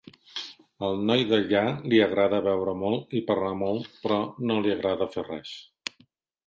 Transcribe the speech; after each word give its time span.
Al 0.87 0.95
noi 1.09 1.25
d'allà 1.31 1.61
li 1.91 1.99
agrada 2.07 2.41
beure 2.47 2.73
molt 2.85 3.15
i 3.21 3.25
parlar 3.29 3.55
molt, 3.63 3.93
però 4.07 4.19
no 4.51 4.61
li 4.65 4.77
agrada 4.79 5.11
fer 5.15 5.29
res. 5.33 5.55